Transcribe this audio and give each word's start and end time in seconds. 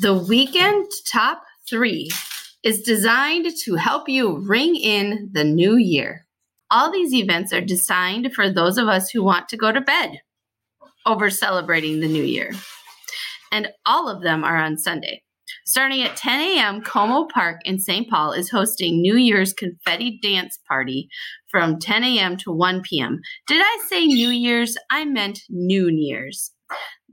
The 0.00 0.14
weekend 0.14 0.86
top 1.12 1.42
three 1.68 2.08
is 2.62 2.80
designed 2.80 3.48
to 3.64 3.74
help 3.74 4.08
you 4.08 4.38
ring 4.38 4.74
in 4.74 5.28
the 5.30 5.44
new 5.44 5.76
year. 5.76 6.26
All 6.70 6.90
these 6.90 7.12
events 7.12 7.52
are 7.52 7.60
designed 7.60 8.32
for 8.32 8.48
those 8.48 8.78
of 8.78 8.88
us 8.88 9.10
who 9.10 9.22
want 9.22 9.50
to 9.50 9.58
go 9.58 9.72
to 9.72 9.80
bed 9.82 10.22
over 11.04 11.28
celebrating 11.28 12.00
the 12.00 12.08
new 12.08 12.22
year. 12.22 12.52
And 13.52 13.68
all 13.84 14.08
of 14.08 14.22
them 14.22 14.42
are 14.42 14.56
on 14.56 14.78
Sunday. 14.78 15.22
Starting 15.66 16.00
at 16.00 16.16
10 16.16 16.40
a.m., 16.40 16.80
Como 16.80 17.26
Park 17.26 17.60
in 17.66 17.78
St. 17.78 18.08
Paul 18.08 18.32
is 18.32 18.48
hosting 18.48 19.02
New 19.02 19.16
Year's 19.16 19.52
confetti 19.52 20.18
dance 20.22 20.58
party 20.66 21.10
from 21.50 21.78
10 21.78 22.04
a.m. 22.04 22.38
to 22.38 22.50
1 22.50 22.80
p.m. 22.80 23.20
Did 23.46 23.60
I 23.60 23.84
say 23.86 24.06
New 24.06 24.30
Year's? 24.30 24.78
I 24.90 25.04
meant 25.04 25.40
Noon 25.50 25.98
Year's. 25.98 26.52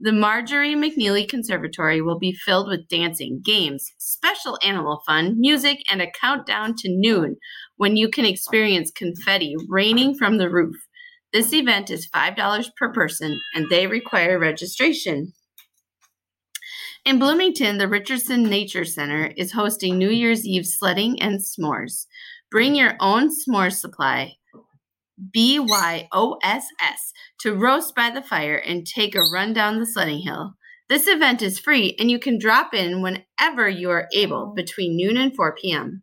The 0.00 0.12
Marjorie 0.12 0.76
McNeely 0.76 1.28
Conservatory 1.28 2.00
will 2.00 2.20
be 2.20 2.32
filled 2.32 2.68
with 2.68 2.86
dancing, 2.86 3.40
games, 3.44 3.90
special 3.98 4.56
animal 4.62 5.02
fun, 5.04 5.34
music, 5.40 5.82
and 5.90 6.00
a 6.00 6.10
countdown 6.12 6.76
to 6.76 6.88
noon 6.88 7.36
when 7.78 7.96
you 7.96 8.08
can 8.08 8.24
experience 8.24 8.92
confetti 8.92 9.56
raining 9.68 10.14
from 10.14 10.38
the 10.38 10.48
roof. 10.48 10.76
This 11.32 11.52
event 11.52 11.90
is 11.90 12.08
$5 12.10 12.68
per 12.76 12.92
person 12.92 13.40
and 13.56 13.68
they 13.70 13.88
require 13.88 14.38
registration. 14.38 15.32
In 17.04 17.18
Bloomington, 17.18 17.78
the 17.78 17.88
Richardson 17.88 18.44
Nature 18.44 18.84
Center 18.84 19.32
is 19.36 19.50
hosting 19.50 19.98
New 19.98 20.10
Year's 20.10 20.46
Eve 20.46 20.66
sledding 20.66 21.20
and 21.20 21.40
s'mores. 21.40 22.06
Bring 22.52 22.76
your 22.76 22.94
own 23.00 23.30
s'mores 23.30 23.80
supply, 23.80 24.34
BYOSS, 25.34 27.12
to 27.40 27.54
roast 27.54 27.94
by 27.94 28.10
the 28.10 28.22
fire 28.22 28.56
and 28.56 28.86
take 28.86 29.14
a 29.14 29.22
run 29.32 29.52
down 29.52 29.78
the 29.78 29.86
sledding 29.86 30.20
hill. 30.20 30.54
This 30.88 31.06
event 31.06 31.42
is 31.42 31.58
free 31.58 31.94
and 31.98 32.10
you 32.10 32.18
can 32.18 32.38
drop 32.38 32.72
in 32.72 33.02
whenever 33.02 33.68
you 33.68 33.90
are 33.90 34.08
able 34.14 34.50
oh. 34.50 34.54
between 34.54 34.96
noon 34.96 35.16
and 35.16 35.34
4 35.34 35.54
p.m. 35.60 36.02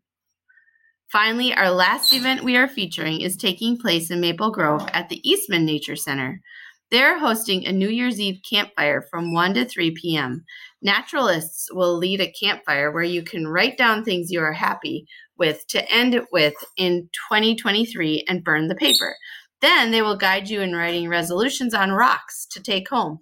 Finally, 1.11 1.53
our 1.53 1.71
last 1.71 2.13
event 2.13 2.43
we 2.43 2.55
are 2.55 2.67
featuring 2.67 3.21
is 3.21 3.37
taking 3.37 3.77
place 3.77 4.11
in 4.11 4.19
Maple 4.19 4.51
Grove 4.51 4.87
at 4.93 5.09
the 5.09 5.27
Eastman 5.27 5.65
Nature 5.65 5.95
Center. 5.95 6.41
They're 6.91 7.19
hosting 7.19 7.65
a 7.65 7.71
New 7.71 7.89
Year's 7.89 8.19
Eve 8.19 8.41
campfire 8.47 9.01
from 9.09 9.33
1 9.33 9.55
to 9.55 9.65
3 9.65 9.91
p.m. 9.91 10.43
Naturalists 10.81 11.67
will 11.71 11.97
lead 11.97 12.21
a 12.21 12.31
campfire 12.31 12.91
where 12.91 13.03
you 13.03 13.23
can 13.23 13.47
write 13.47 13.77
down 13.77 14.03
things 14.03 14.31
you 14.31 14.39
are 14.39 14.53
happy 14.53 15.07
with 15.37 15.65
to 15.67 15.91
end 15.91 16.13
it 16.13 16.25
with 16.31 16.53
in 16.77 17.09
2023 17.29 18.25
and 18.27 18.43
burn 18.43 18.67
the 18.67 18.75
paper. 18.75 19.15
Then 19.61 19.91
they 19.91 20.01
will 20.03 20.15
guide 20.15 20.47
you 20.47 20.61
in 20.61 20.75
writing 20.75 21.09
resolutions 21.09 21.73
on 21.73 21.91
rocks 21.91 22.45
to 22.51 22.61
take 22.61 22.89
home. 22.89 23.19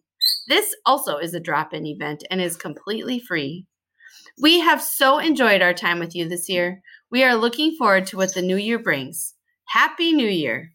This 0.48 0.76
also 0.86 1.18
is 1.18 1.34
a 1.34 1.40
drop 1.40 1.74
in 1.74 1.86
event 1.86 2.24
and 2.30 2.42
is 2.42 2.58
completely 2.58 3.20
free. 3.20 3.66
We 4.42 4.60
have 4.60 4.82
so 4.82 5.20
enjoyed 5.20 5.62
our 5.62 5.74
time 5.74 6.00
with 6.00 6.16
you 6.16 6.28
this 6.28 6.50
year. 6.50 6.82
We 7.10 7.24
are 7.24 7.36
looking 7.36 7.76
forward 7.78 8.08
to 8.08 8.18
what 8.18 8.34
the 8.34 8.42
new 8.42 8.58
year 8.58 8.80
brings. 8.80 9.36
Happy 9.68 10.12
New 10.12 10.28
Year! 10.28 10.74